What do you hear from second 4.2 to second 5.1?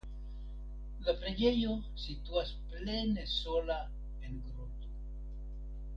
en grundo.